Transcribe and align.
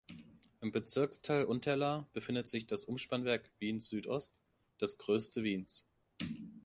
Im 0.61 0.71
Bezirksteil 0.71 1.45
Unterlaa 1.45 2.09
befindet 2.11 2.47
sich 2.49 2.65
das 2.65 2.85
Umspannwerk 2.85 3.51
Wien-Südost, 3.59 4.39
das 4.79 4.97
größte 4.97 5.43
Wiens. 5.43 5.85